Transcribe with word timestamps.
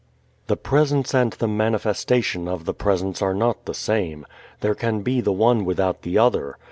The 0.47 0.57
Presence 0.57 1.13
and 1.13 1.33
the 1.33 1.47
manifestation 1.47 2.47
of 2.47 2.65
the 2.65 2.73
Presence 2.73 3.21
are 3.21 3.35
not 3.35 3.65
the 3.65 3.75
same. 3.75 4.25
There 4.61 4.73
can 4.73 5.03
be 5.03 5.21
the 5.21 5.31
one 5.31 5.63
without 5.63 6.01
the 6.01 6.17
other. 6.17 6.57